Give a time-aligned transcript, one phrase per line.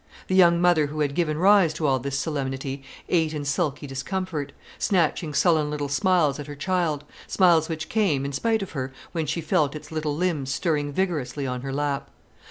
[0.29, 4.51] The young mother who had given rise to all this solemnity ate in sulky discomfort,
[4.79, 9.27] snatching sullen little smiles at her child, smiles which came, in spite of her, when
[9.27, 12.09] she felt its little limbs stirring vigorously on her lap.